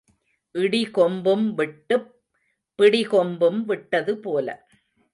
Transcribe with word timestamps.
இடி 0.55 0.85
கொம்பும் 0.85 1.53
விட்டுப் 1.53 2.09
பிடி 2.79 3.03
கொம்பும் 3.03 3.65
விட்டது 3.65 4.17
போல. 4.17 4.47